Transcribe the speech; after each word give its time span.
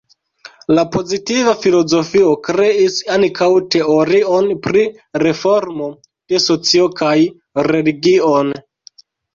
La 0.77 0.83
pozitiva 0.95 1.53
filozofio 1.65 2.31
kreis 2.47 2.97
ankaŭ 3.17 3.51
teorion 3.77 4.51
pri 4.67 4.89
reformo 5.27 5.93
de 6.35 6.45
socio 6.51 6.93
kaj 7.03 7.17
religion. 7.73 8.53